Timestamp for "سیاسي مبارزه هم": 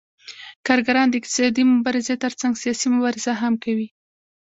2.63-3.53